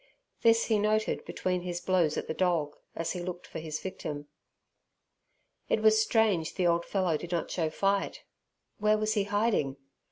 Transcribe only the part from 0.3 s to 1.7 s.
This he noted between